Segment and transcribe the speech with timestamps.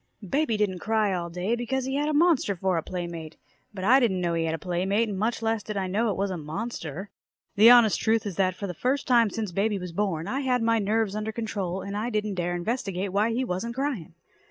[0.31, 3.37] _Baby didn't cry all day, because he had a monster for a playmate.
[3.71, 6.17] But I didn't know he had a playmate, and much less did I know it
[6.17, 7.11] was a monster.
[7.55, 10.63] The honest truth is that for the first time since baby was born, I had
[10.63, 14.15] my nerves under control, and I didn't dare investigate why he wasn't crying.